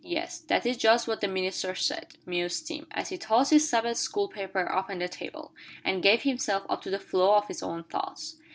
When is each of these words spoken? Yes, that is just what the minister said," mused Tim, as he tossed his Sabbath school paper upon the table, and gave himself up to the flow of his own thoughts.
Yes, 0.03 0.39
that 0.39 0.65
is 0.65 0.77
just 0.77 1.07
what 1.07 1.21
the 1.21 1.27
minister 1.27 1.75
said," 1.75 2.17
mused 2.25 2.65
Tim, 2.65 2.87
as 2.89 3.09
he 3.09 3.19
tossed 3.19 3.51
his 3.51 3.69
Sabbath 3.69 3.97
school 3.97 4.27
paper 4.29 4.61
upon 4.61 4.97
the 4.97 5.07
table, 5.07 5.53
and 5.85 6.01
gave 6.01 6.23
himself 6.23 6.63
up 6.67 6.81
to 6.81 6.89
the 6.89 6.97
flow 6.97 7.35
of 7.35 7.47
his 7.47 7.61
own 7.61 7.83
thoughts. 7.83 8.37